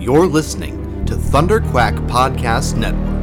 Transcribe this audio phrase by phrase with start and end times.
[0.00, 3.20] You're listening to Thunder Quack Podcast Network.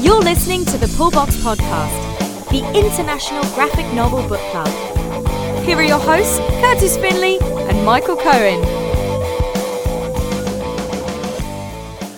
[0.00, 2.07] You're listening to the Pullbox Podcast,
[2.50, 4.68] the international graphic novel book club.
[5.66, 8.62] Here are your hosts, Kurtis Finley and Michael Cohen.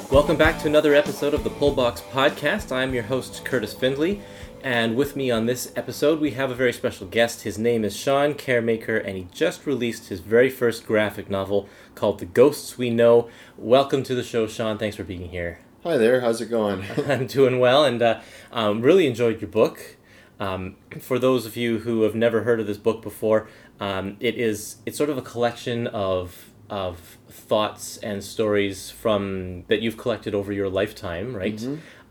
[0.09, 2.71] Welcome back to another episode of the Pullbox Podcast.
[2.71, 4.23] I'm your host, Kurtis Findley,
[4.63, 7.43] and with me on this episode, we have a very special guest.
[7.43, 12.21] His name is Sean Karemaker, and he just released his very first graphic novel called
[12.21, 13.29] The Ghosts We Know.
[13.59, 14.79] Welcome to the show, Sean.
[14.79, 15.59] Thanks for being here.
[15.83, 16.85] Hi there, how's it going?
[17.09, 18.21] I'm doing well, and uh,
[18.53, 19.97] um, really enjoyed your book.
[20.41, 23.49] Um, for those of you who have never heard of this book before,
[23.79, 29.83] um, it is it's sort of a collection of of thoughts and stories from that
[29.83, 31.61] you've collected over your lifetime, right?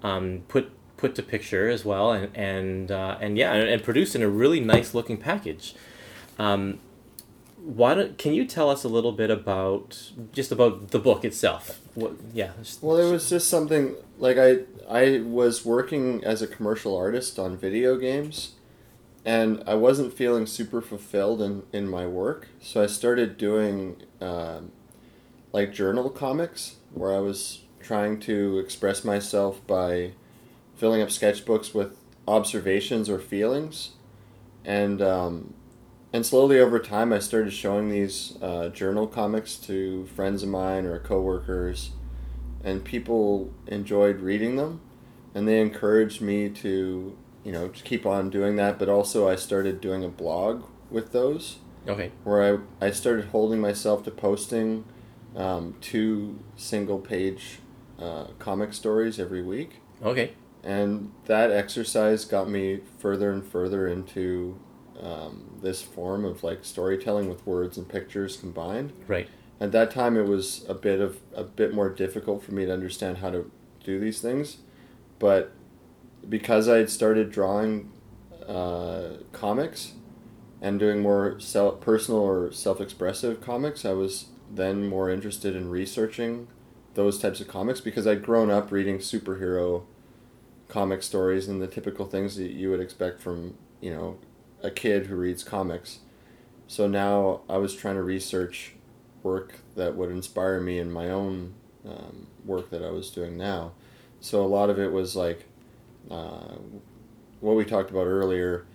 [0.03, 4.15] Um, put put to picture as well, and and uh, and yeah, and, and produced
[4.15, 5.73] in a really nice looking package.
[6.37, 6.79] Um,
[7.57, 11.81] why don't can you tell us a little bit about just about the book itself?
[11.99, 12.51] What, yeah.
[12.81, 17.57] well, it was just something like I I was working as a commercial artist on
[17.57, 18.53] video games,
[19.25, 24.71] and I wasn't feeling super fulfilled in in my work, so I started doing um,
[25.51, 30.13] like journal comics where I was trying to express myself by
[30.75, 33.91] filling up sketchbooks with observations or feelings,
[34.63, 35.53] and um,
[36.13, 40.85] and slowly over time, I started showing these uh, journal comics to friends of mine
[40.85, 41.91] or coworkers,
[42.63, 44.81] and people enjoyed reading them,
[45.33, 48.79] and they encouraged me to, you know, to keep on doing that.
[48.79, 51.57] But also, I started doing a blog with those,
[51.87, 52.11] okay.
[52.23, 54.85] where I I started holding myself to posting
[55.35, 57.59] um, two single page
[58.01, 60.31] uh, comic stories every week Okay.
[60.63, 64.57] and that exercise got me further and further into
[65.01, 68.93] um, this form of like storytelling with words and pictures combined.
[69.07, 69.27] Right.
[69.59, 72.73] At that time, it was a bit of a bit more difficult for me to
[72.73, 73.51] understand how to
[73.83, 74.57] do these things,
[75.19, 75.51] but
[76.27, 77.91] because I had started drawing
[78.47, 79.93] uh, comics
[80.61, 85.69] and doing more self personal or self expressive comics, I was then more interested in
[85.69, 86.47] researching
[86.95, 89.83] those types of comics because I'd grown up reading superhero
[90.67, 94.17] comic stories and the typical things that you would expect from you know
[94.61, 95.99] a kid who reads comics.
[96.67, 98.75] So now I was trying to research
[99.23, 101.53] work that would inspire me in my own
[101.85, 103.73] um, work that I was doing now.
[104.19, 105.45] So a lot of it was like
[106.11, 106.55] uh,
[107.39, 108.65] what we talked about earlier,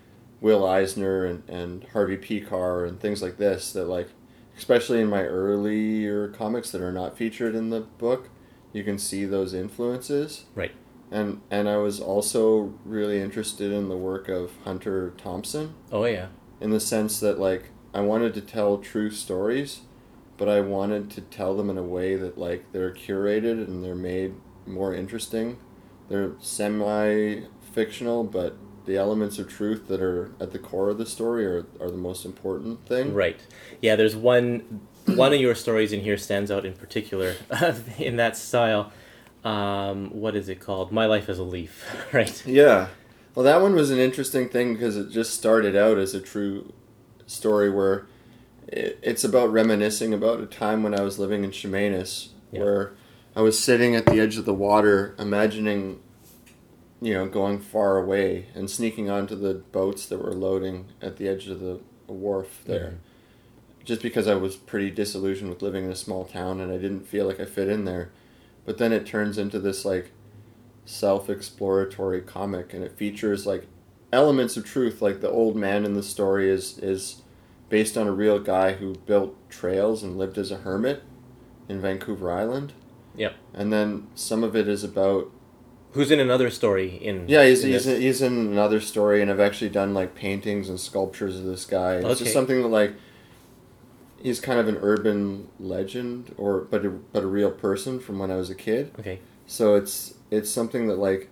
[0.40, 4.08] Will Eisner and, and Harvey Pekar and things like this that like
[4.56, 8.28] especially in my earlier comics that are not featured in the book,
[8.72, 10.72] you can see those influences Right.
[11.14, 16.26] And and I was also really interested in the work of Hunter Thompson Oh yeah.
[16.60, 19.82] in the sense that like I wanted to tell true stories,
[20.36, 23.94] but I wanted to tell them in a way that like they're curated and they're
[23.94, 24.34] made
[24.66, 25.58] more interesting.
[26.08, 27.42] They're semi
[27.72, 31.64] fictional, but the elements of truth that are at the core of the story are,
[31.80, 33.14] are the most important thing.
[33.14, 33.40] Right.
[33.80, 37.36] Yeah, there's one one of your stories in here stands out in particular
[37.98, 38.92] in that style.
[39.44, 40.90] Um, what is it called?
[40.90, 41.84] My life as a leaf.
[42.12, 42.46] Right.
[42.46, 42.88] Yeah.
[43.34, 46.72] Well, that one was an interesting thing because it just started out as a true
[47.26, 48.06] story where
[48.68, 52.60] it, it's about reminiscing about a time when I was living in Chemainus Yeah.
[52.60, 52.92] where
[53.36, 56.00] I was sitting at the edge of the water imagining,
[57.02, 61.26] you know, going far away and sneaking onto the boats that were loading at the
[61.28, 62.94] edge of the wharf there.
[63.84, 67.06] Just because I was pretty disillusioned with living in a small town and I didn't
[67.08, 68.10] feel like I fit in there.
[68.64, 70.12] But then it turns into this like
[70.86, 73.66] self-exploratory comic and it features like
[74.12, 77.22] elements of truth like the old man in the story is is
[77.68, 81.02] based on a real guy who built trails and lived as a hermit
[81.68, 82.72] in Vancouver Island
[83.16, 83.34] Yep.
[83.54, 85.30] and then some of it is about
[85.92, 87.28] Who's in another story in?
[87.28, 87.98] yeah he's in he's, this?
[87.98, 91.96] he's in another story and I've actually done like paintings and sculptures of this guy
[91.96, 92.18] it's Okay.
[92.24, 92.94] just something that like
[94.24, 98.30] he's kind of an urban legend or but a, but a real person from when
[98.32, 99.20] I was a kid Okay.
[99.46, 101.28] so it's it's something that like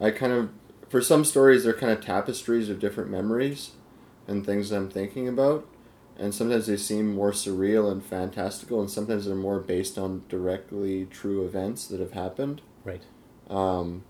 [0.00, 0.50] I kind of
[0.88, 3.70] for some stories they're kind of tapestries of different memories
[4.28, 5.66] and things I'm thinking about
[6.18, 11.06] and sometimes they seem more surreal and fantastical and sometimes they're more based on directly
[11.06, 13.02] true events that have happened Right.
[13.48, 14.04] um,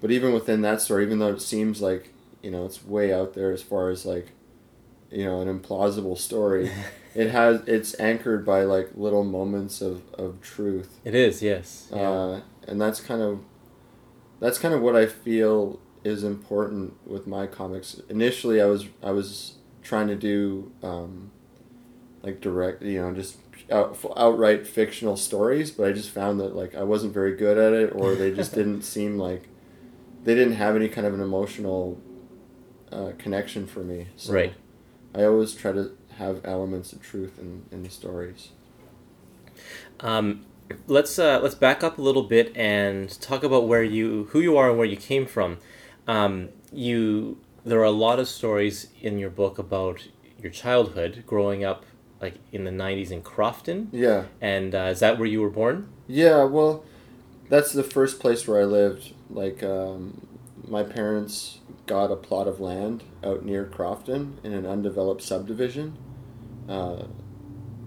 [0.00, 2.12] but even within that story even though it seems like
[2.42, 4.32] you know it's way out there as far as like
[5.10, 6.70] you know an implausible story
[7.14, 11.88] it has it's anchored by like little moments of, of truth It is, yes.
[11.92, 12.08] Yeah.
[12.10, 13.40] uh, and that's kind of
[14.38, 18.00] that's kind of what I feel is important with my comics.
[18.08, 21.30] Initially, I was I was trying to do um,
[22.22, 23.36] like direct, you know, just
[23.70, 27.72] out, outright fictional stories, but I just found that like I wasn't very good at
[27.72, 29.48] it, or they just didn't seem like
[30.24, 32.00] they didn't have any kind of an emotional
[32.90, 34.08] uh, connection for me.
[34.16, 34.54] So Right.
[35.14, 38.50] I always try to have elements of truth in, in the stories.
[40.00, 40.44] Um,
[40.86, 44.56] let's uh, let's back up a little bit and talk about where you who you
[44.56, 45.58] are and where you came from.
[46.06, 50.08] Um, you there are a lot of stories in your book about
[50.40, 51.84] your childhood, growing up
[52.20, 54.24] like in the '90s in Crofton, Yeah.
[54.40, 55.88] and uh, is that where you were born?
[56.06, 56.84] Yeah, well,
[57.48, 59.12] that's the first place where I lived.
[59.28, 60.26] Like, um,
[60.70, 65.98] my parents got a plot of land out near Crofton in an undeveloped subdivision.
[66.68, 67.04] Uh,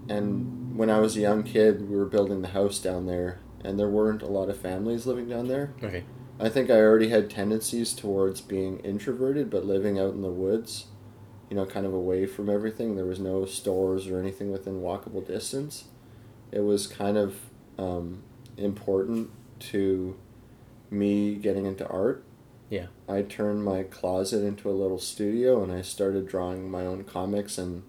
[0.08, 3.78] and when I was a young kid, we were building the house down there, and
[3.78, 5.72] there weren't a lot of families living down there.
[5.82, 6.04] Okay.
[6.38, 10.86] I think I already had tendencies towards being introverted, but living out in the woods,
[11.48, 12.96] you know, kind of away from everything.
[12.96, 15.84] There was no stores or anything within walkable distance.
[16.52, 17.36] It was kind of
[17.78, 18.22] um,
[18.58, 19.30] important
[19.70, 20.16] to
[20.90, 22.24] me getting into art.
[22.70, 22.86] Yeah.
[23.08, 27.58] I turned my closet into a little studio and I started drawing my own comics
[27.58, 27.82] and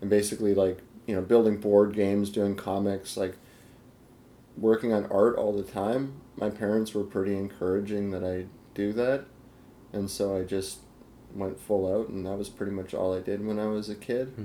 [0.00, 3.36] and basically like, you know, building board games, doing comics, like
[4.56, 6.20] working on art all the time.
[6.36, 9.24] My parents were pretty encouraging that I do that.
[9.92, 10.78] And so I just
[11.34, 13.94] went full out and that was pretty much all I did when I was a
[13.94, 14.28] kid.
[14.28, 14.44] Hmm.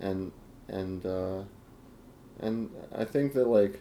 [0.00, 0.32] And
[0.68, 1.42] and uh
[2.40, 3.80] and I think that like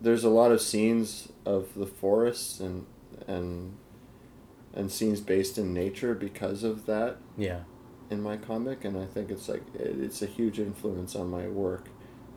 [0.00, 2.86] there's a lot of scenes of the forests and
[3.26, 3.76] and
[4.74, 7.60] and scenes based in nature because of that Yeah.
[8.08, 11.48] in my comic and I think it's like it, it's a huge influence on my
[11.48, 11.88] work.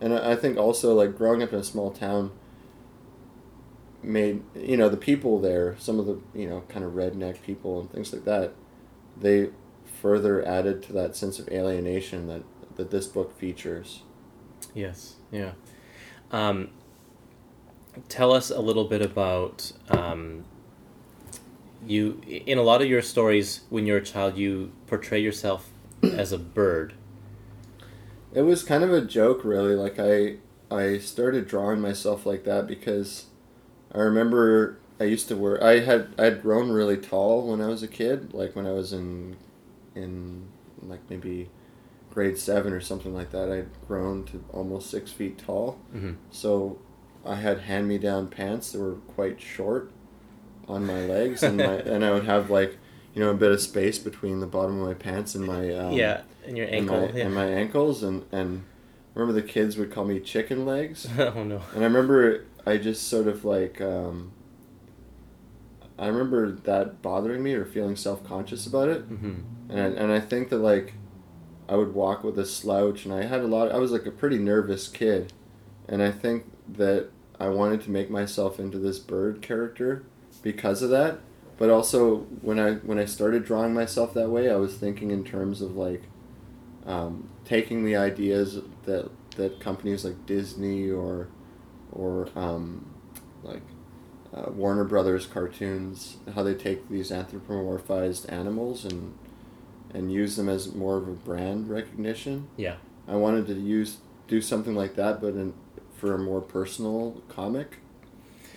[0.02, 2.32] And I I think also like growing up in a small town
[4.02, 7.80] made you know the people there some of the you know kind of redneck people
[7.80, 8.52] and things like that
[9.16, 9.50] they
[10.02, 12.44] further added to that sense of alienation that
[12.76, 14.02] that this book features
[14.74, 15.18] Yes.
[15.32, 15.52] Yeah.
[16.32, 16.70] Um,
[18.10, 20.46] tell us a little bit about um,
[21.88, 22.22] you.
[22.28, 25.70] In a lot of your stories, when you're a child, you portray yourself
[26.04, 26.94] as a bird.
[28.34, 29.76] It was kind of a joke, really.
[29.76, 30.38] Like I,
[30.74, 33.28] I started drawing myself like that because
[33.94, 35.64] I remember I used to wear.
[35.64, 38.34] I had I had grown really tall when I was a kid.
[38.34, 39.36] Like when I was in,
[39.96, 40.48] in
[40.82, 41.50] like maybe
[42.14, 43.52] grade seven or something like that.
[43.52, 45.80] I'd grown to almost six feet tall.
[45.94, 46.14] Mm-hmm.
[46.32, 46.80] So
[47.26, 49.92] I had hand me down pants that were quite short
[50.68, 51.63] on my legs, and my
[51.94, 52.77] and I would have like
[53.13, 55.94] you know a bit of space between the bottom of my pants and my um,
[55.94, 57.01] yeah, and your and ankle.
[57.01, 57.25] my, yeah.
[57.25, 58.63] and my ankles and and
[59.13, 61.62] remember the kids would call me chicken legs oh no.
[61.74, 64.31] and I remember I just sort of like um,
[66.00, 70.12] I remember that bothering me or feeling self conscious about it hmm and I, and
[70.12, 70.94] I think that like
[71.69, 74.12] I would walk with a slouch and I had a lot I was like a
[74.12, 75.31] pretty nervous kid
[75.88, 80.04] and I think that I wanted to make myself into this bird character
[80.44, 81.19] because of that
[81.57, 85.24] but also when I when I started drawing myself that way I was thinking in
[85.24, 86.03] terms of like
[86.86, 91.27] um, taking the ideas that that companies like Disney or
[91.91, 92.94] or um,
[93.44, 93.62] like
[94.34, 99.13] uh, Warner Brothers cartoons how they take these anthropomorphized animals and
[99.94, 102.48] and use them as more of a brand recognition.
[102.58, 102.77] Yeah.
[103.08, 105.53] I wanted to use do something like that, but in,
[105.96, 107.77] for a more personal comic.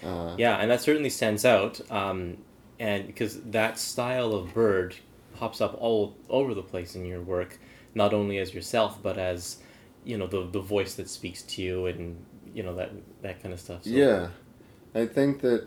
[0.07, 1.81] Uh, Yeah, and that certainly stands out.
[1.91, 2.39] Um,
[2.79, 4.95] and because that style of bird
[5.35, 7.59] pops up all over the place in your work,
[7.95, 9.59] not only as yourself, but as
[10.05, 12.91] you know the the voice that speaks to you, and you know that
[13.23, 13.85] that kind of stuff.
[13.85, 14.29] So, Yeah,
[14.95, 15.67] I think that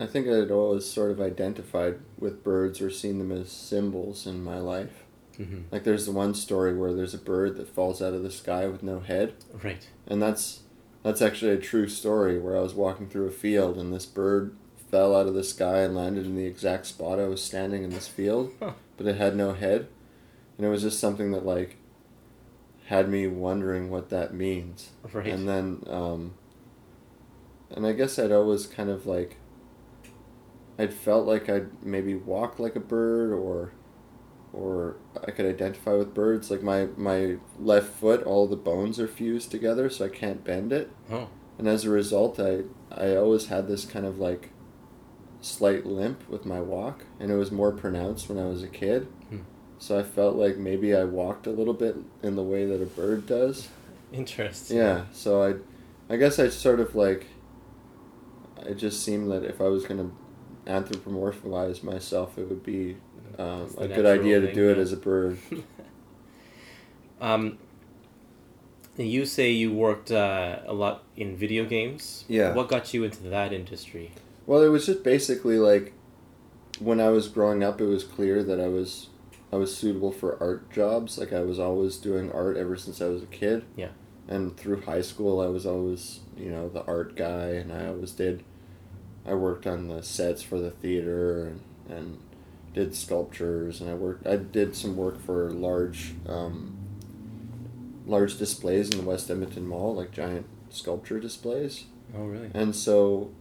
[0.00, 4.42] I think I'd always sort of identified with birds or seen them as symbols in
[4.44, 5.04] my life.
[5.36, 8.30] hmm Like there's the one story where there's a bird that falls out of the
[8.30, 9.88] sky with no head, Right.
[10.06, 10.60] and that's
[11.04, 14.56] that's actually a true story where I was walking through a field and this bird
[14.90, 17.90] fell out of the sky and landed in the exact spot I was standing in
[17.90, 18.72] this field, Huh.
[18.96, 19.86] but it had no head,
[20.58, 21.76] and it was just something that like
[22.86, 24.90] had me wondering what that means.
[25.12, 25.26] Right.
[25.28, 26.34] And then, um,
[27.70, 29.36] and I guess I'd always kind of like,
[30.78, 33.72] I'd felt like I'd maybe walk like a bird or,
[34.54, 34.96] or
[35.26, 36.50] I could identify with birds.
[36.50, 40.72] Like my, my left foot, all the bones are fused together, so I can't bend
[40.72, 40.90] it.
[41.10, 41.28] Oh.
[41.58, 44.50] And as a result, I, I always had this kind of like
[45.40, 49.08] slight limp with my walk, and it was more pronounced when I was a kid.
[49.28, 49.40] Hmm.
[49.78, 52.86] So I felt like maybe I walked a little bit in the way that a
[52.86, 53.68] bird does.
[54.12, 54.76] Interesting.
[54.76, 55.04] Yeah.
[55.12, 55.54] So I,
[56.12, 57.26] I guess I sort of like.
[58.64, 60.10] It just seemed that if I was gonna
[60.66, 62.96] anthropomorphize myself, it would be
[63.38, 65.38] um, a good natural idea to thing, do it as a bird.
[67.20, 67.58] Um,
[68.96, 72.24] you say you worked uh, a lot in video games.
[72.28, 72.52] Yeah.
[72.52, 74.12] What got you into that industry?
[74.46, 75.94] Well, it was just basically like
[76.78, 79.08] when I was growing up, it was clear that I was
[79.52, 81.18] I was suitable for art jobs.
[81.18, 83.64] Like I was always doing art ever since I was a kid.
[83.74, 83.88] Yeah.
[84.28, 88.12] And through high school, I was always you know the art guy, and I always
[88.12, 88.44] did.
[89.26, 92.18] I worked on the sets for the theater and, and
[92.74, 94.26] did sculptures, and I worked.
[94.26, 96.76] I did some work for large, um,
[98.06, 101.84] large displays in the West Edmonton Mall, like giant sculpture displays.
[102.14, 102.50] Oh, really?
[102.52, 103.32] And so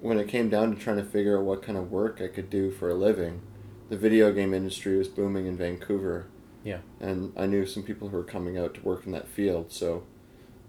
[0.00, 2.50] when it came down to trying to figure out what kind of work I could
[2.50, 3.42] do for a living,
[3.88, 6.26] the video game industry was booming in Vancouver.
[6.62, 6.78] Yeah.
[7.00, 10.04] And I knew some people who were coming out to work in that field, so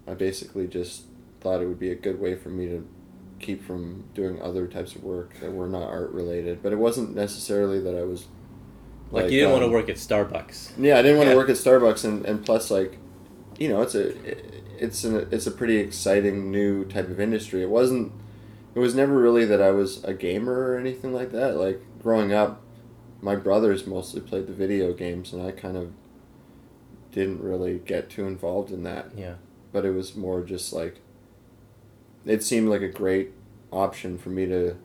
[0.06, 1.04] I basically just
[1.40, 2.86] thought it would be a good way for me to
[3.40, 6.62] keep from doing other types of work that were not art related.
[6.62, 8.26] But it wasn't necessarily that I was
[9.10, 10.72] Like, you didn't want to um, work at Starbucks.
[10.78, 11.32] yeah, I didn't want Yeah.
[11.34, 12.98] to work at Starbucks, and, and plus, like,
[13.58, 14.14] you know, it's a
[14.82, 17.62] it's an it's a pretty exciting new type of industry.
[17.62, 18.12] It wasn't.
[18.74, 21.56] It was never really that I was a gamer or anything like that.
[21.56, 22.62] Like growing up,
[23.20, 25.92] my brothers mostly played the video games, and I kind of
[27.12, 29.10] didn't really get too involved in that.
[29.16, 29.34] Yeah.
[29.72, 31.00] But it was more just like.
[32.26, 33.32] It seemed like a great
[33.72, 34.76] option for me to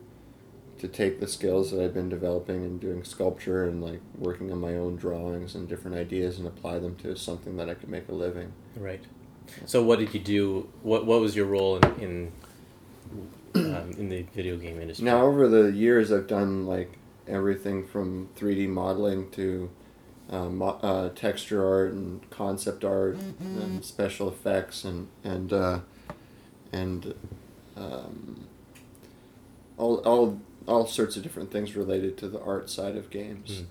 [0.78, 4.60] to take the skills that I've been developing and doing sculpture and like working on
[4.60, 8.08] my own drawings and different ideas and apply them to something that I could make
[8.08, 8.52] a living.
[8.76, 9.02] Right.
[9.64, 10.68] So, what did you do?
[10.82, 12.32] What What was your role in
[13.54, 15.04] in, um, in the video game industry?
[15.04, 19.70] Now over the years I've done like everything from 3D modeling to
[20.30, 25.78] um, mo- uh, texture art and concept art and special effects and and uh,
[26.72, 27.14] and
[27.76, 28.46] um,
[29.76, 33.58] all all all sorts of different things related to the art side of games.
[33.58, 33.64] Hmm.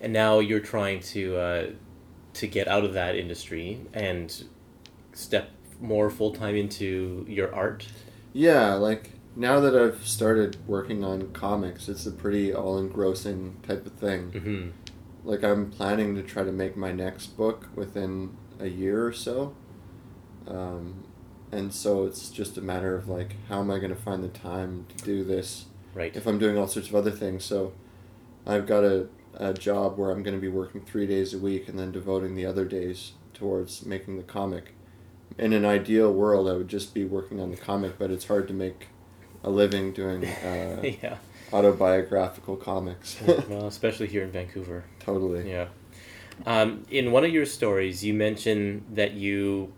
[0.00, 1.66] and now you're trying to uh,
[2.34, 4.44] to get out of that industry and
[5.12, 7.86] step more full time into your art.
[8.32, 13.86] Yeah, like now that I've started working on comics, it's a pretty all engrossing type
[13.86, 14.30] of thing.
[14.30, 14.68] Mm-hmm.
[15.24, 19.54] Like I'm planning to try to make my next book within a year or so.
[20.46, 21.04] Um,
[21.52, 24.28] and so it's just a matter of like how am I going to find the
[24.28, 26.14] time to do this Right.
[26.14, 27.44] if I'm doing all sorts of other things.
[27.44, 27.72] So
[28.46, 31.68] I've got a, a job where I'm going to be working three days a week
[31.68, 34.74] and then devoting the other days towards making the comic.
[35.38, 38.46] In an ideal world, I would just be working on the comic, but it's hard
[38.48, 38.88] to make
[39.42, 41.16] a living doing uh, yeah.
[41.52, 43.16] autobiographical comics.
[43.48, 44.84] well, especially here in Vancouver.
[45.00, 45.48] totally.
[45.50, 45.68] Yeah.
[46.46, 49.72] Um, in one of your stories, you mentioned that you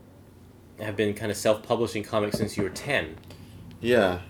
[0.81, 3.17] have been kind of self-publishing comics since you were ten.
[3.81, 4.21] Yeah,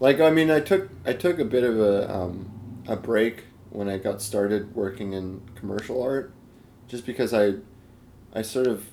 [0.00, 2.50] like I mean, I took I took a bit of a um,
[2.86, 6.32] a break when I got started working in commercial art,
[6.88, 7.54] just because I
[8.34, 8.86] I sort of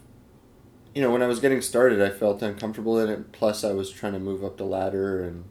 [0.93, 3.31] you know when I was getting started, I felt uncomfortable in it.
[3.31, 5.45] Plus, I was trying to move up the ladder and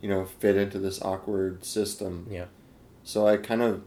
[0.00, 2.26] you know fit into this awkward system.
[2.30, 2.46] Yeah.
[3.02, 3.82] So I kind of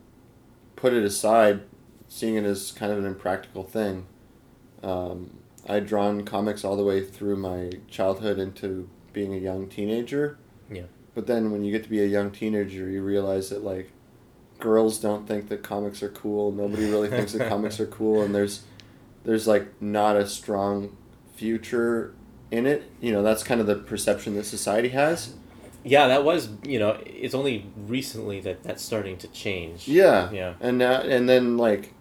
[0.76, 1.62] put it aside,
[2.08, 4.08] seeing it as kind of an impractical thing.
[4.82, 5.38] Um,
[5.68, 10.38] I'd drawn comics all the way through my childhood into being a young teenager.
[10.70, 10.86] Yeah.
[11.14, 13.92] But then when you get to be a young teenager, you realize that like
[14.60, 16.52] girls don't think that comics are cool.
[16.52, 18.62] Nobody really thinks that comics are cool, and there's
[19.24, 20.96] there's like not a strong
[21.36, 22.14] future
[22.50, 22.90] in it.
[23.02, 25.34] You know, that's kind of the perception that society has.
[25.84, 29.88] Yeah, that was you know it's only recently that that's starting to change.
[29.88, 30.32] Yeah.
[30.32, 30.54] Yeah.
[30.62, 31.94] And now and then like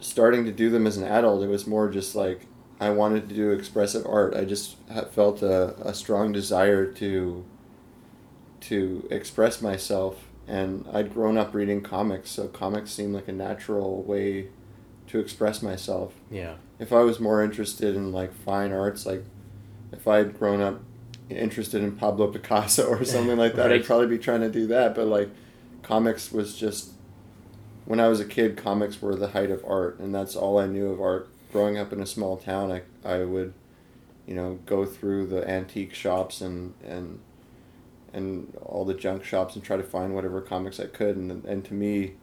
[0.00, 2.46] starting to do them as an adult, it was more just like
[2.78, 4.34] I wanted to do expressive art.
[4.34, 4.76] I just
[5.12, 7.44] felt a, a strong desire to
[8.60, 14.02] to express myself and I'd grown up reading comics, so comics seemed like a natural
[14.02, 14.48] way
[15.08, 16.14] to express myself.
[16.30, 16.54] Yeah.
[16.78, 19.24] If I was more interested in like fine arts, like
[19.92, 20.80] if I'd grown up
[21.28, 23.80] interested in Pablo Picasso or something like that, Right.
[23.80, 24.94] I'd probably be trying to do that.
[24.94, 25.30] But like,
[25.82, 26.90] comics was just
[27.84, 30.66] when I was a kid, comics were the height of art, and that's all I
[30.66, 31.28] knew of art.
[31.52, 33.52] Growing up in a small town, I I would,
[34.26, 37.20] you know, go through the antique shops and and
[38.12, 41.64] and all the junk shops and try to find whatever comics I could, and and
[41.66, 42.14] to me,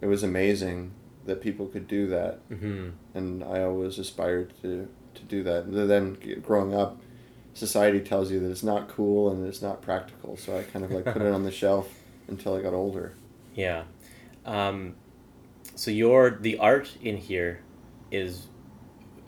[0.00, 0.92] it was amazing
[1.26, 2.90] that people could do that Mm-hmm.
[3.14, 5.64] and I always aspired to, to do that.
[5.64, 7.00] And then growing up,
[7.52, 10.92] society tells you that it's not cool and it's not practical, so I kind of
[10.92, 11.88] like put it on the shelf.
[12.28, 13.12] until I got older.
[13.56, 13.84] Yeah.
[14.44, 14.94] Um,
[15.74, 17.58] so your the art in here
[18.16, 18.48] is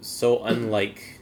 [0.00, 1.20] so unlike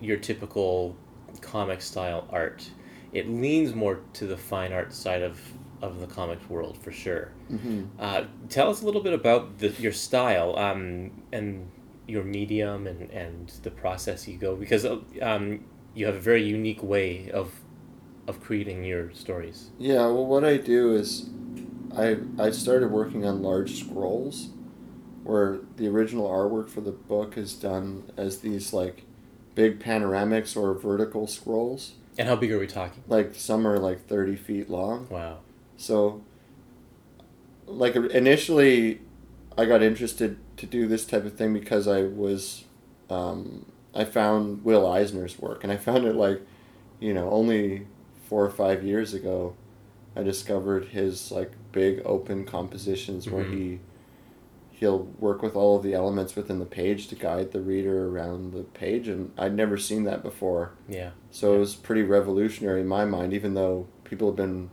[0.00, 0.96] your typical
[1.40, 2.70] comic style art.
[3.12, 5.40] It leans more to the fine art side of
[5.82, 7.32] of the comics world for sure.
[7.50, 7.84] Mm-hmm.
[7.98, 11.70] Uh, tell us a little bit about the, your style um, and
[12.06, 15.64] your medium and, and the process you go because uh, um,
[15.94, 17.52] you have a very unique way of
[18.26, 19.70] of creating your stories.
[19.78, 21.30] Yeah, well, what I do is
[21.96, 24.50] I I started working on large scrolls,
[25.24, 29.04] where the original artwork for the book is done as these like
[29.54, 31.92] big panoramics or vertical scrolls.
[32.18, 33.02] And how big are we talking?
[33.08, 35.08] Like some are like thirty feet long.
[35.10, 35.38] Wow.
[35.76, 36.22] So,
[37.66, 39.00] like initially,
[39.56, 42.64] I got interested to do this type of thing because I was,
[43.08, 46.40] um, I found Will Eisner's work, and I found it like,
[46.98, 47.86] you know, only
[48.28, 49.54] four or five years ago,
[50.16, 53.52] I discovered his like big open compositions where Mhm.
[53.52, 53.80] he,
[54.80, 58.54] he'll work with all of the elements within the page to guide the reader around
[58.54, 60.72] the page, and I'd never seen that before.
[60.88, 61.10] Yeah.
[61.30, 64.70] So it was pretty revolutionary in my mind, even though people have been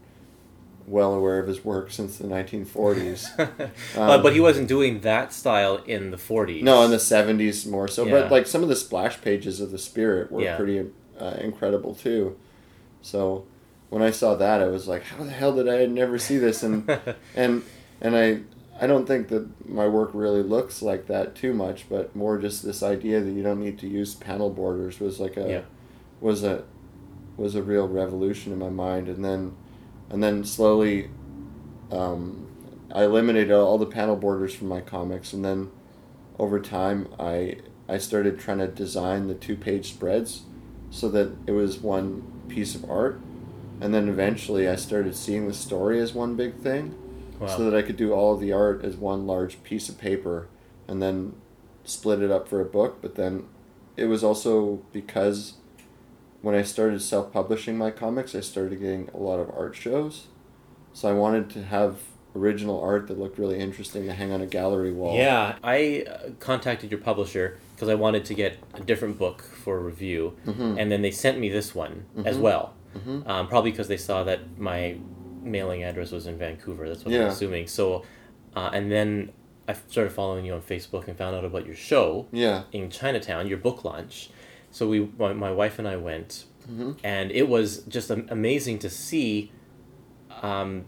[0.88, 3.70] well aware of his work since the 1940s.
[3.98, 6.60] Uh, but he wasn't doing that style in the 40s.
[6.60, 8.06] Um, no, in the 70s more so.
[8.06, 8.12] Yeah.
[8.22, 10.56] But like some of the splash pages of the Spirit were Yeah.
[10.56, 12.38] pretty uh, incredible too.
[13.02, 13.46] So
[13.90, 16.64] when I saw that, I was like, how the hell did I never see this?
[16.64, 16.90] And
[17.36, 17.64] and
[18.00, 18.42] and I
[18.80, 22.64] I don't think that my work really looks like that too much, but more just
[22.64, 25.62] this idea that you don't need to use panel borders was like a Yeah.
[26.22, 26.64] was a
[27.38, 29.54] was a real revolution in my mind, and then
[30.10, 31.10] and then slowly
[31.92, 32.48] um,
[32.94, 35.72] I eliminated all the panel borders from my comics, and then
[36.38, 37.58] over time I
[37.90, 40.44] I started trying to design the two page spreads
[40.92, 43.20] so that it was one piece of art,
[43.82, 46.96] and then eventually I started seeing the story as one big thing
[47.40, 47.48] Wow.
[47.48, 50.48] so that I could do all of the art as one large piece of paper
[50.88, 51.34] and then
[51.84, 52.98] split it up for a book.
[53.02, 53.46] But then
[53.96, 55.54] it was also because
[56.42, 60.28] when I started self publishing my comics, I started getting a lot of art shows.
[60.94, 62.00] So I wanted to have
[62.36, 65.16] original art that looked really interesting to hang on a gallery wall.
[65.18, 69.80] Yeah, I uh, contacted your publisher because I wanted to get a different book for
[69.80, 70.78] review, Mhm.
[70.80, 72.42] and then they sent me this one as Mhm.
[72.42, 72.74] well.
[72.96, 73.28] Mhm.
[73.28, 74.98] Um, probably because they saw that my
[75.52, 76.88] mailing address was in Vancouver.
[76.88, 77.68] That's what I'm assuming.
[77.68, 78.04] So,
[78.56, 79.32] uh, and then
[79.68, 82.64] I started following you on Facebook and found out about your show Yeah.
[82.72, 84.30] in Chinatown, your book launch.
[84.72, 86.98] So we, my, my wife and I went, Mhm.
[87.04, 89.52] and it was just amazing to see.
[90.42, 90.86] Um,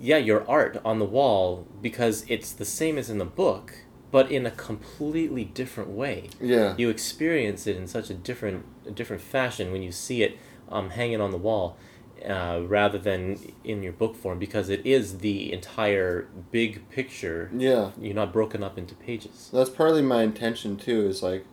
[0.00, 3.74] yeah, your art on the wall because it's the same as in the book,
[4.10, 6.28] but in a completely different way.
[6.40, 6.74] Yeah.
[6.76, 10.36] You experience it in such a different, a different fashion when you see it
[10.68, 11.76] um, hanging on the wall,
[12.24, 17.50] uh, rather than in your book form because it is the entire big picture.
[17.56, 17.90] Yeah.
[18.00, 19.50] You're not broken up into pages.
[19.52, 21.06] That's partly my intention too.
[21.06, 21.44] Is like,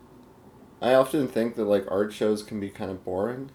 [0.80, 3.50] I often think that like art shows can be kind of boring,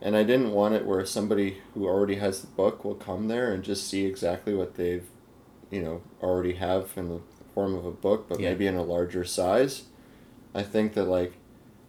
[0.00, 3.52] and I didn't want it where somebody who already has the book will come there
[3.52, 5.06] and just see exactly what they've,
[5.70, 7.20] you know, already have in the
[7.54, 8.50] form of a book, but Yeah.
[8.50, 9.84] maybe in a larger size.
[10.54, 11.34] I think that like,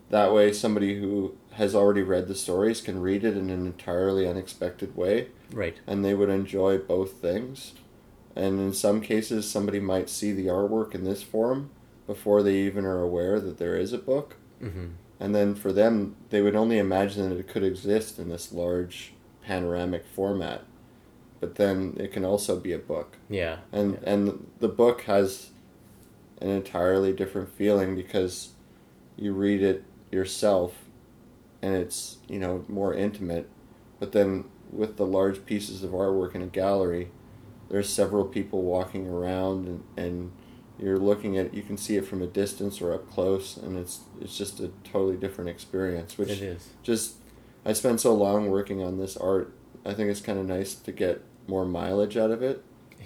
[0.09, 4.27] that way somebody who has already read the stories can read it in an entirely
[4.27, 5.77] unexpected way Right.
[5.87, 7.73] and they would enjoy both things.
[8.35, 11.69] And in some cases, somebody might see the artwork in this form
[12.05, 14.35] before they even are aware that there is a book.
[14.61, 14.87] Mm-hmm.
[15.19, 19.13] And then for them, they would only imagine that it could exist in this large
[19.45, 20.63] panoramic format.
[21.39, 23.15] But then it can also be a book.
[23.29, 23.59] Yeah.
[23.71, 24.09] And, yeah.
[24.13, 25.51] and the book has
[26.41, 28.49] an entirely different feeling because
[29.15, 30.73] you read it yourself
[31.65, 33.49] and it's, you know, more intimate.
[33.99, 37.09] But then with the large pieces of artwork in a gallery,
[37.69, 40.31] there's several people walking around and, and
[40.77, 44.01] you're looking at you can see it from a distance or up close and it's
[44.19, 46.67] it's just a totally different experience which it is.
[46.83, 47.15] just
[47.65, 50.91] I spent so long working on this art I think it's kind of nice to
[50.91, 52.61] get more mileage out of it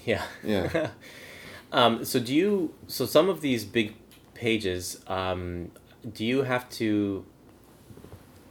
[0.05, 0.23] Yeah.
[0.43, 0.89] Yeah.
[1.71, 2.73] um, so do you?
[2.87, 3.93] So some of these big
[4.33, 5.71] pages, um,
[6.11, 7.25] do you have to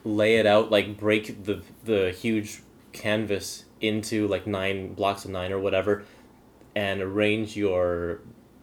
[0.08, 5.52] lay it out like break the the huge canvas into like nine blocks of nine
[5.52, 6.04] or whatever,
[6.74, 8.20] and arrange your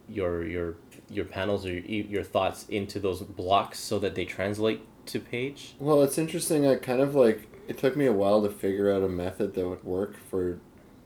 [0.08, 0.76] your your
[1.08, 5.74] your panels or your, your thoughts into those blocks so that they translate to page?
[5.78, 6.66] Well, it's interesting.
[6.66, 9.68] I kind of like it took me a while to figure out a method that
[9.68, 10.58] would work for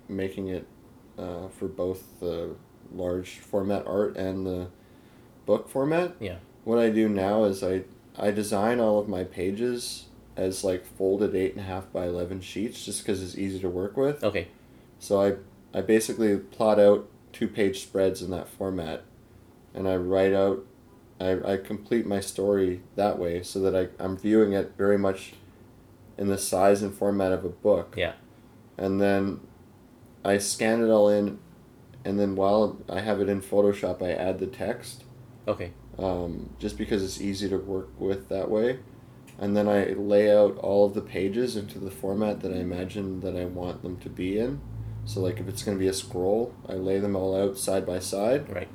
[0.08, 0.66] making it
[1.18, 2.56] uh, for both the
[2.92, 4.68] large format art and the
[5.46, 6.14] book format.
[6.18, 6.36] Yeah.
[6.64, 7.84] What I do now is I
[8.18, 12.40] I design all of my pages as like folded eight and a half by eleven
[12.40, 14.22] sheets, just because it's easy to work with.
[14.24, 14.48] Okay.
[14.98, 19.02] So I I basically plot out two page spreads in that format,
[19.74, 20.64] and I write out.
[21.22, 25.34] I, I complete my story that way so that I, I'm viewing it very much
[26.16, 27.92] in the size and format of a book.
[27.94, 28.14] Yeah.
[28.78, 29.40] And then
[30.24, 31.38] I scan it all in,
[32.06, 35.04] and then while I have it in Photoshop, I add the text
[35.46, 35.72] Okay.
[35.98, 38.78] um, just because it's easy to work with that way.
[39.40, 43.20] And then I lay out all of the pages into the format that I imagine
[43.20, 44.60] that I want them to be in.
[45.06, 47.86] So, like if it's going to be a scroll, I lay them all out side
[47.86, 48.68] by side, Right.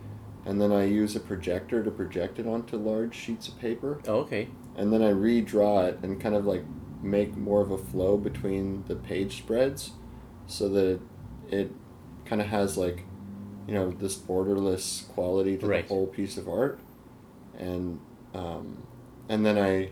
[0.43, 4.01] and then I use a projector to project it onto large sheets of paper.
[4.07, 4.47] Oh, okay.
[4.75, 6.63] And then I redraw it and kind of like
[7.01, 9.91] make more of a flow between the page spreads
[10.47, 10.99] so that
[11.49, 11.71] it,
[12.25, 13.03] kind of has like,
[13.67, 15.87] you know, this borderless quality to Right.
[15.87, 16.79] the whole piece of art.
[17.59, 17.99] And
[18.33, 18.81] um,
[19.29, 19.91] and then I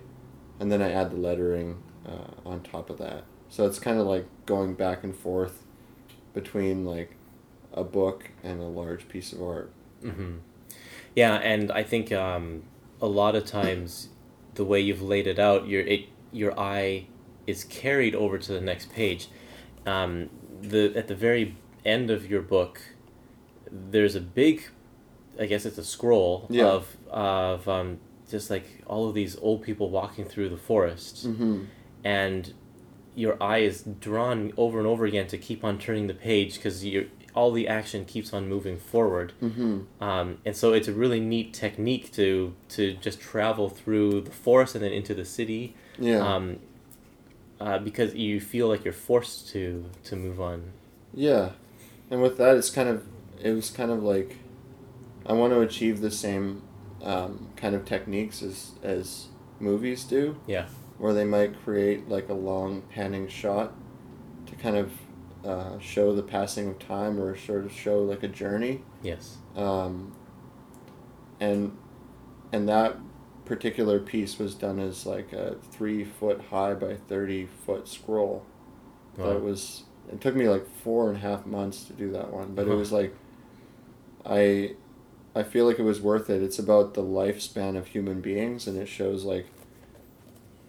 [0.63, 3.25] and then I add the lettering uh, on top of that.
[3.49, 5.61] So it's kind of like going back and forth
[6.33, 7.17] between like
[7.73, 9.71] a book and a large piece of art.
[10.01, 10.37] hmm
[11.15, 12.63] Yeah, and I think um,
[13.01, 14.07] a lot of times
[14.55, 17.07] the way you've laid it out, your it your eye
[17.45, 19.27] is carried over to the next page.
[19.85, 20.29] Um,
[20.61, 22.79] the at the very end of your book,
[23.69, 24.63] there's a big,
[25.37, 26.67] I guess it's a scroll Yeah.
[26.67, 27.99] of of um,
[28.35, 31.55] just like all of these old people walking through the forest, Mm-hmm.
[32.03, 32.53] and
[33.15, 36.83] your eye is drawn over and over again to keep on turning the page because
[36.83, 39.33] you all the action keeps on moving forward.
[39.41, 40.03] Mm-hmm.
[40.07, 44.73] Um, and so it's a really neat technique to to just travel through the forest
[44.75, 46.21] and then into the city, Yeah.
[46.27, 46.57] um,
[47.61, 50.59] uh, because you feel like you're forced to to move on.
[51.13, 51.51] Yeah,
[52.09, 53.05] and with that, it's kind of
[53.43, 54.37] it was kind of like
[55.25, 56.62] I want to achieve the same
[57.03, 59.27] um, kind of techniques as as
[59.59, 60.65] movies do, Yeah,
[60.97, 63.73] where they might create like a long panning shot
[64.47, 64.91] to kind of
[65.45, 70.15] uh, show the passing of time or sort of show like a journey, yes, um,
[71.39, 71.77] and
[72.51, 72.97] and that
[73.45, 78.45] particular piece was done as like a three foot high by thirty foot scroll.
[79.17, 79.33] Wow.
[79.33, 82.55] That was it took me like four and a half months to do that one,
[82.55, 83.13] but it was like
[84.25, 84.75] I
[85.35, 86.41] I feel like it was worth it.
[86.43, 89.47] It's about the lifespan of human beings, and it shows like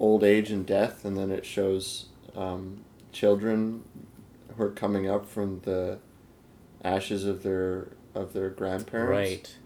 [0.01, 3.85] old age and death, and then it shows um, children
[4.57, 5.99] who are coming up from the
[6.83, 9.57] ashes of their of their grandparents, right,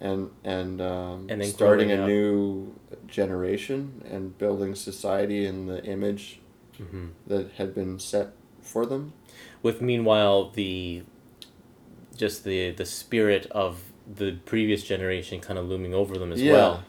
[0.00, 2.06] and and um, And then starting a up.
[2.08, 2.74] new
[3.06, 6.40] generation and building society in the image
[6.76, 8.28] hmm that had been set
[8.62, 9.12] for them.
[9.62, 11.02] with meanwhile the
[12.16, 16.52] just the the spirit of the previous generation kind of looming over them as Yeah.
[16.52, 16.84] well.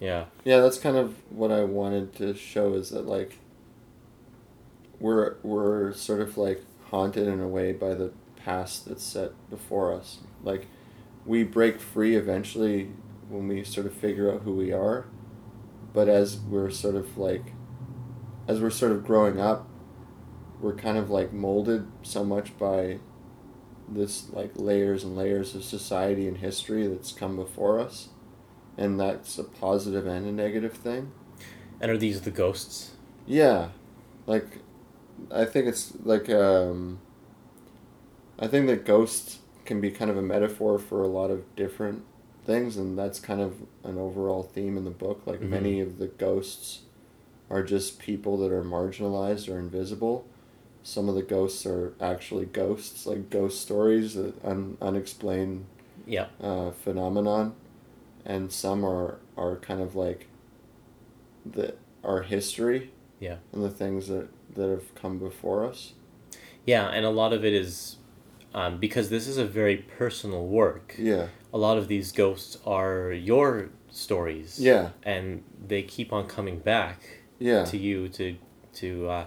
[0.00, 3.38] Yeah, Yeah, that's kind of what I wanted to show is that like
[4.98, 9.92] we're we're sort of like haunted in a way by the past that's set before
[9.92, 10.18] us.
[10.42, 10.66] Like
[11.24, 12.90] we break free eventually
[13.28, 15.06] when we sort of figure out who we are,
[15.92, 17.52] but as we're sort of like
[18.48, 19.68] as we're sort of growing up,
[20.60, 22.98] we're kind of like molded so much by
[23.94, 28.08] this like layers and layers of society and history that's come before us
[28.78, 31.12] and that's a positive and a negative thing.
[31.80, 32.92] and are these the ghosts?
[33.26, 33.68] Yeah,
[34.26, 34.58] like
[35.30, 36.98] I think it's like um,
[38.38, 42.02] I think that ghosts can be kind of a metaphor for a lot of different
[42.44, 45.22] things, and that's kind of an overall theme in the book.
[45.26, 45.48] Like Mhm.
[45.50, 46.80] many of the ghosts
[47.50, 50.24] are just people that are marginalized or invisible.
[50.82, 55.66] Some of the ghosts are actually ghosts, like ghost stories, an un- unexplained
[56.06, 57.54] Yeah, uh, phenomenon,
[58.24, 60.26] and some are are kind of like
[61.44, 62.90] the our history
[63.20, 63.36] yeah.
[63.52, 65.92] and the things that that have come before us.
[66.66, 67.96] Yeah, and a lot of it is
[68.54, 70.94] um, because this is a very personal work.
[70.98, 74.58] Yeah, A lot of these ghosts are your stories.
[74.58, 74.90] Yeah.
[75.02, 77.00] and they keep on coming back
[77.38, 78.36] yeah, to you to
[78.74, 79.26] to uh,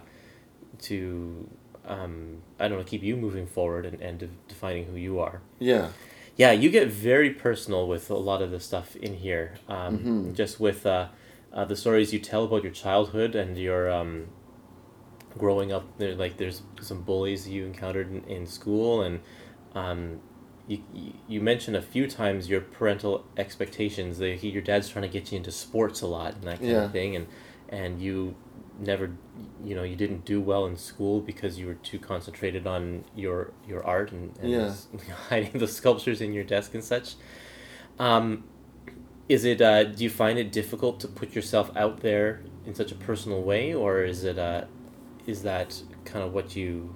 [0.84, 1.50] to
[1.88, 5.42] um, I don't know keep you moving forward and, and de- defining who you are.
[5.60, 5.90] yeah,
[6.36, 9.54] Yeah, you get very personal with a lot of the stuff in here.
[9.70, 10.34] Um, Mhm.
[10.36, 11.08] Just with uh,
[11.54, 14.28] uh, the stories you tell about your childhood and your um,
[15.38, 15.86] growing up.
[15.98, 19.20] There, like there's some bullies you encountered in, in school, and
[19.74, 20.20] um,
[20.68, 24.20] you, you you mentioned a few times your parental expectations.
[24.20, 26.86] Like your dad's trying to get you into sports a lot and that kind Yeah.
[26.86, 27.28] of thing, and
[27.70, 28.36] and you
[28.80, 29.12] never
[29.64, 33.52] you know you didn't do well in school because you were too concentrated on your
[33.68, 34.74] your art and, and Yeah.
[35.30, 37.16] hiding the sculptures in your desk and such
[38.00, 38.44] um,
[39.30, 42.92] is it uh, do you find it difficult to put yourself out there in such
[42.92, 44.66] a personal way or is it uh,
[45.26, 46.96] is that kind of what you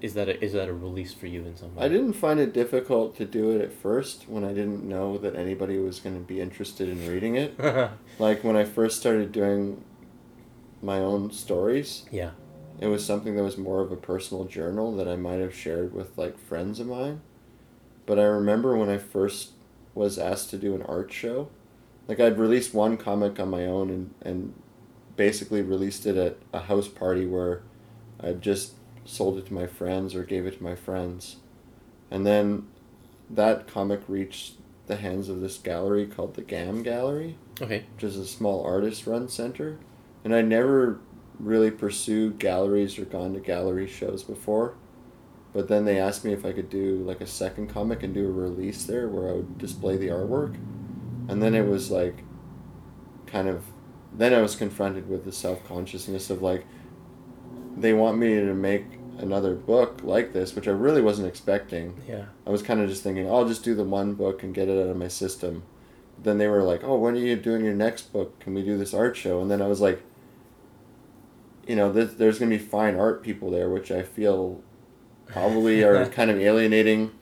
[0.00, 1.84] is that a, is that a release for you in some way?
[1.84, 5.36] I didn't find it difficult to do it at first when I didn't know that
[5.36, 7.58] anybody was going to be interested in reading it.
[8.18, 9.84] like when I first started doing
[10.84, 12.30] my own stories, yeah.
[12.78, 15.92] it was something that was more of a personal journal that I might have shared
[15.94, 17.20] with like friends of mine.
[18.06, 19.50] But I remember when I first
[19.94, 21.48] was asked to do an art show,
[22.06, 24.54] like I'd released one comic on my own and, and
[25.16, 27.62] basically released it at a house party where
[28.20, 28.74] I just
[29.06, 31.36] sold it to my friends or gave it to my friends.
[32.10, 32.66] And then
[33.30, 34.54] that comic reached
[34.86, 37.84] the hands of this gallery called the GAM Gallery, Okay.
[37.94, 39.78] which is a small artist run center.
[40.24, 41.00] And I never
[41.38, 44.74] really pursued galleries or gone to gallery shows before.
[45.52, 48.26] But then they asked me if I could do like a second comic and do
[48.26, 50.54] a release there where I would display the artwork.
[51.28, 52.24] And then it was like
[53.26, 53.64] kind of
[54.12, 56.64] then I was confronted with the self consciousness of like
[57.76, 58.84] they want me to make
[59.18, 62.00] another book like this, which I really wasn't expecting.
[62.08, 62.26] Yeah.
[62.46, 64.68] I was kind of just thinking, oh, I'll just do the one book and get
[64.68, 65.62] it out of my system.
[66.22, 68.38] Then they were like, oh, when are you doing your next book?
[68.40, 69.40] Can we do this art show?
[69.40, 70.02] And then I was like,
[71.66, 74.62] you know, th- there's going to be fine art people there, which I feel
[75.26, 77.12] probably are kind of alienating.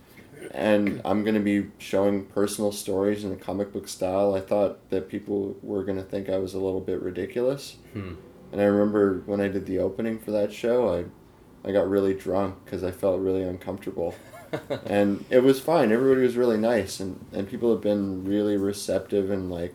[0.51, 4.35] And I'm going to be showing personal stories in a comic book style.
[4.35, 7.77] I thought that people were going to think I was a little bit ridiculous.
[7.93, 8.15] Hmm.
[8.51, 12.13] And I remember when I did the opening for that show, I, I got really
[12.13, 14.15] drunk because I felt really uncomfortable.
[14.85, 15.91] and it was fine.
[15.91, 19.31] Everybody was really nice, and, and people have been really receptive.
[19.31, 19.75] And like,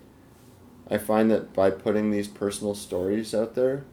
[0.92, 3.86] I find that by putting these personal stories out there,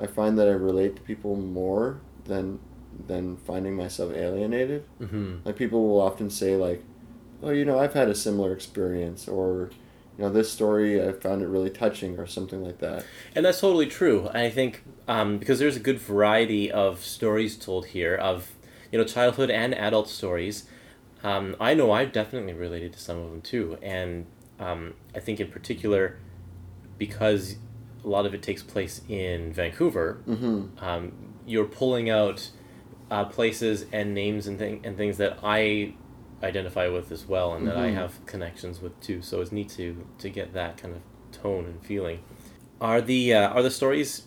[0.00, 2.58] I find that I relate to people more than
[3.06, 4.84] than finding myself alienated.
[4.98, 6.82] hmm Like people will often say like,
[7.42, 9.70] "Oh, you know, I've had a similar experience," or,
[10.16, 13.04] you know, this story I found it really touching, or something like that.
[13.34, 14.28] And that's totally true.
[14.34, 18.52] I think um, because there's a good variety of stories told here of
[18.90, 20.64] you know childhood and adult stories.
[21.24, 24.26] Um, I know I've definitely related to some of them too, and
[24.60, 26.16] um, I think in particular
[26.96, 27.56] because
[28.08, 30.18] a lot of it takes place in Vancouver.
[30.26, 30.82] Mm-hmm.
[30.82, 31.12] Um,
[31.46, 32.50] you're pulling out
[33.10, 35.94] uh, places and names and thing and things that I
[36.42, 37.94] identify with as well, and that I Mhm.
[37.94, 39.20] have connections with too.
[39.22, 42.20] So it's neat to to get that kind of tone and feeling.
[42.80, 44.22] Are the uh, are the stories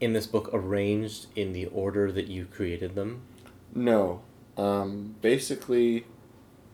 [0.00, 3.22] in this book arranged in the order that you created them?
[3.74, 4.20] No.
[4.56, 6.04] Um, basically,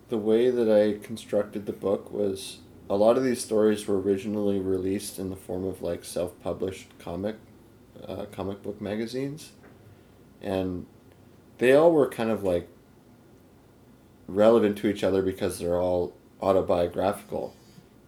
[0.08, 4.60] the way that I constructed the book was a lot of these stories were originally
[4.60, 7.36] released in the form of like self-published comic,
[8.06, 9.52] uh, comic book magazines,
[10.40, 10.86] and
[11.58, 12.68] they all were kind of like
[14.28, 17.54] relevant to each other because they're all autobiographical.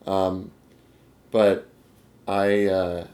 [0.07, 0.53] Um,
[1.31, 1.69] but
[2.27, 3.07] I uh,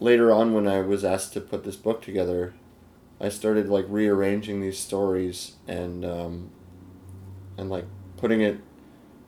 [0.00, 2.54] later on when I was asked to put this book together,
[3.20, 6.50] I started like rearranging these stories and um,
[7.56, 7.84] and like
[8.16, 8.58] putting it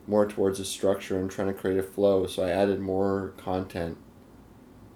[0.06, 2.26] more towards a structure and trying to create a flow.
[2.26, 3.96] So I added more content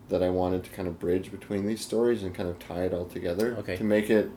[0.09, 2.95] that I wanted to kind of bridge between these stories and kind of tie it
[2.95, 3.77] all together Okay.
[3.77, 4.31] to make it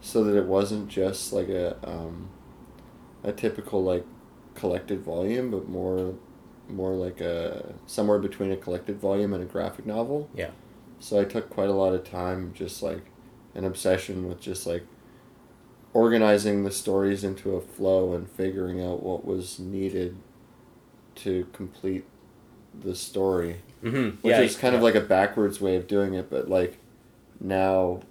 [0.00, 2.28] so that it wasn't just like a um,
[3.24, 4.04] a typical like
[4.54, 6.14] collected volume, but more
[6.68, 10.28] more like a somewhere between a collected volume and a graphic novel.
[10.34, 10.50] Yeah.
[11.00, 13.02] So I took quite a lot of time, just like
[13.54, 14.84] an obsession with just like
[15.92, 20.16] organizing the stories into a flow and figuring out what was needed
[21.16, 22.04] to complete
[22.78, 23.56] the story.
[23.82, 24.20] Mm-hmm.
[24.20, 26.78] Which yeah, is kind of like a backwards way of doing it, but like
[27.40, 28.02] now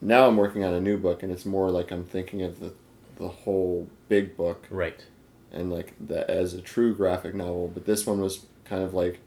[0.00, 2.74] now I'm working on a new book and it's more like I'm thinking of the
[3.16, 5.04] the whole big book right.
[5.50, 9.20] and like that as a true graphic novel, but this one was kind of like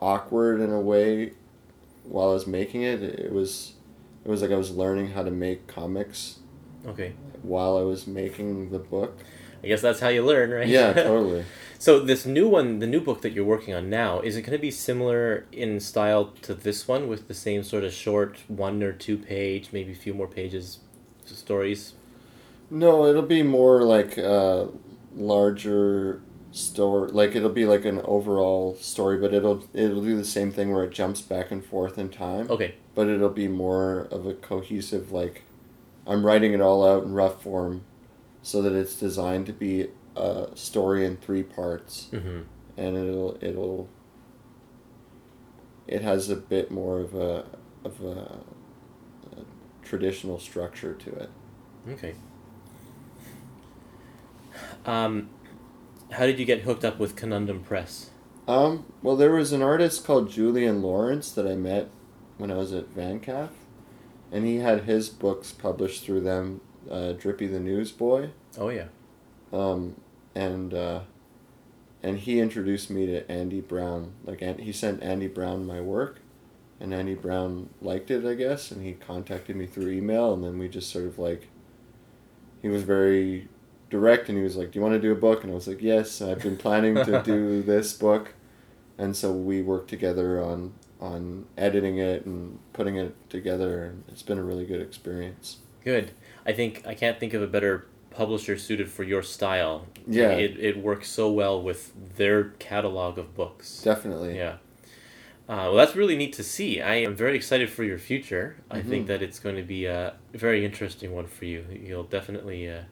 [0.00, 1.34] awkward in a way
[2.02, 3.02] while I was making it.
[3.02, 3.74] It was
[4.24, 6.40] it was like I was learning how to make comics
[6.86, 7.12] Okay.
[7.42, 9.18] while I was making the book.
[9.62, 10.68] I guess that's how you learn, right?
[10.68, 11.44] Yeah, totally.
[11.78, 14.56] So this new one, the new book that you're working on now, is it going
[14.56, 18.82] to be similar in style to this one with the same sort of short one
[18.82, 20.80] or two page, maybe a few more pages
[21.24, 21.94] stories?
[22.70, 24.68] No, it'll be more like a
[25.14, 26.20] larger
[26.52, 27.10] story.
[27.10, 30.84] Like it'll be like an overall story, but it'll it'll do the same thing where
[30.84, 32.50] it jumps back and forth in time.
[32.50, 32.74] Okay.
[32.94, 35.42] But it'll be more of a cohesive like
[36.06, 37.84] I'm writing it all out in rough form
[38.42, 42.40] so that it's designed to be a story in three parts Mm-hmm.
[42.76, 43.88] and it'll it'll
[45.86, 47.44] it has a bit more of a
[47.84, 48.38] of a,
[49.36, 49.44] a
[49.82, 51.30] traditional structure to it.
[51.90, 52.14] Okay.
[54.86, 55.30] Um,
[56.12, 58.10] how did you get hooked up with Conundrum Press?
[58.46, 61.88] Um, well, there was an artist called Julian Lawrence that I met
[62.38, 63.48] when I was at VanCaf,
[64.34, 68.88] and he had his books published through them, uh, Drippy the Newsboy, Oh yeah.
[69.52, 69.94] um,
[70.34, 71.00] and uh,
[72.02, 74.12] and he introduced me to Andy Brown.
[74.24, 76.18] Like he sent Andy Brown my work,
[76.80, 80.58] and Andy Brown liked it, I guess, and he contacted me through email, and then
[80.58, 81.48] we just sort of like.
[82.60, 83.48] He was very
[83.90, 85.68] direct, and he was like, "Do you want to do a book?" And I was
[85.68, 88.32] like, "Yes, I've been planning to do this book,"
[88.98, 90.72] and so we worked together on
[91.04, 95.58] on editing it and putting it together, it's been a really good experience.
[95.84, 96.12] Good.
[96.46, 99.86] I think I can't think of a better publisher suited for your style.
[100.06, 100.30] Yeah.
[100.30, 103.82] It, it works so well with their catalog of books.
[103.82, 104.36] Definitely.
[104.36, 104.56] Yeah.
[105.46, 106.80] Uh, well, that's really neat to see.
[106.80, 108.56] I am very excited for your future.
[108.70, 109.08] I think Mhm.
[109.08, 111.66] that it's going to be a very interesting one for you.
[111.70, 112.82] You'll definitely uh,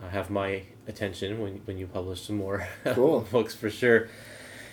[0.00, 3.26] uh, have my attention when, when you publish some more Cool.
[3.32, 4.08] books for sure.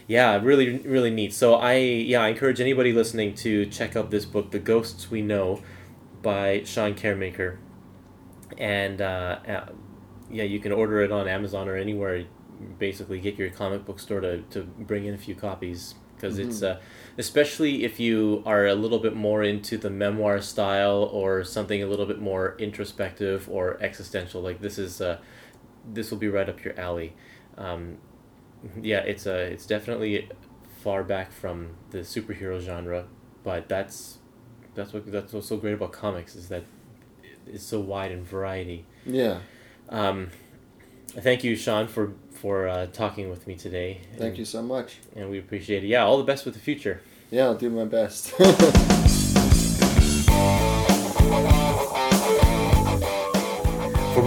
[0.07, 1.33] Yeah, really, really neat.
[1.33, 5.21] So I, yeah, I encourage anybody listening to check out this book, "The Ghosts We
[5.21, 5.61] Know,"
[6.21, 7.57] by Sean Karemaker,
[8.57, 9.65] and uh, uh,
[10.31, 12.25] yeah, you can order it on Amazon or anywhere.
[12.79, 16.63] Basically, get your comic book store to, to bring in a few copies because it's
[16.63, 16.79] uh,
[17.17, 21.87] especially if you are a little bit more into the memoir style or something a
[21.87, 24.41] little bit more introspective or existential.
[24.41, 25.19] Like this is, uh,
[25.85, 27.13] this will be right up your alley.
[27.57, 27.97] Um,
[28.81, 30.29] yeah, it's a it's definitely
[30.81, 33.05] far back from the superhero genre,
[33.43, 34.17] but that's
[34.75, 36.63] that's what that's what's so great about comics is that
[37.45, 38.85] it's so wide in variety.
[39.05, 39.39] Yeah.
[39.89, 40.29] Um,
[41.07, 44.01] thank you, Sean, for for uh, talking with me today.
[44.11, 44.99] Thank and, you so much.
[45.15, 45.87] and we appreciate it.
[45.87, 47.01] Yeah, all the best with the future.
[47.31, 48.33] Yeah, I'll do my best.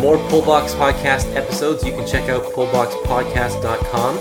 [0.01, 4.17] more Pullbox Podcast episodes, you can check out pullboxpodcast.com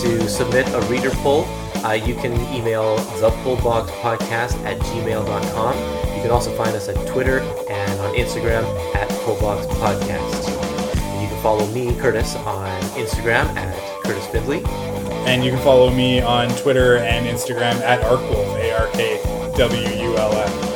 [0.00, 1.44] to submit a reader pull.
[1.84, 5.76] Uh, you can email thepullboxpodcast at gmail.com.
[6.16, 8.64] You can also find us at Twitter and on Instagram
[8.94, 10.48] at pullboxpodcast.
[10.94, 14.62] And you can follow me, Kurtis, on Instagram at Kurtis Findley.
[15.26, 19.88] And you can follow me on Twitter and Instagram at Arkwulf, A R K W
[19.88, 20.71] U L F.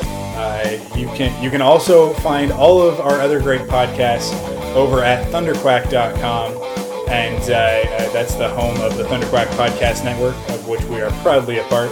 [0.96, 4.32] You can you can also find all of our other great podcasts
[4.74, 6.52] over at thunderquack.com,
[7.08, 11.10] and uh, uh, that's the home of the Thunderquack Podcast Network, of which we are
[11.22, 11.90] proudly a part.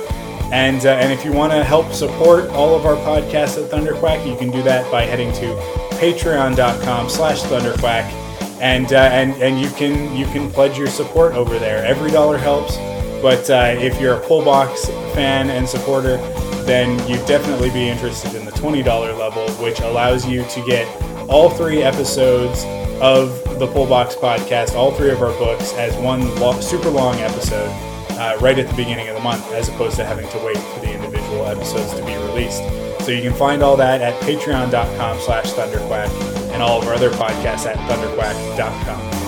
[0.52, 4.26] And uh, and if you want to help support all of our podcasts at Thunderquack,
[4.26, 5.54] you can do that by heading to
[5.98, 8.24] patreon.com/slash thunderquack
[8.60, 11.84] and uh, and and you can you can pledge your support over there.
[11.84, 12.76] Every dollar helps,
[13.20, 16.16] but uh, if you're a Pullbox fan and supporter,
[16.66, 20.86] then you'd definitely be interested in the twenty dollar level, which allows you to get
[21.28, 22.64] all three episodes
[23.00, 27.70] of the Pullbox podcast, all three of our books, as one lo- super long episode.
[28.16, 30.78] Uh, right at the beginning of the month, as opposed to having to wait for
[30.78, 32.62] the individual episodes to be released.
[33.04, 36.08] So you can find all that at patreon.com slash thunderquack
[36.52, 39.23] and all of our other podcasts at thunderquack.com.